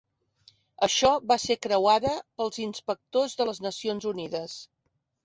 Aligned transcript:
Això 0.85 1.11
va 1.31 1.35
ser 1.43 1.57
creuada 1.65 2.13
pels 2.39 2.57
inspectors 2.63 3.37
de 3.43 3.47
les 3.51 3.61
Nacions 3.67 4.09
Unides. 4.15 4.57